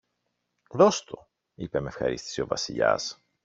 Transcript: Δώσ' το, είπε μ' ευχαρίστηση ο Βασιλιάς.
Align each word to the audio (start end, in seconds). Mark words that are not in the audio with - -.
Δώσ' 0.71 1.03
το, 1.03 1.27
είπε 1.55 1.81
μ' 1.81 1.87
ευχαρίστηση 1.87 2.41
ο 2.41 2.47
Βασιλιάς. 2.47 3.23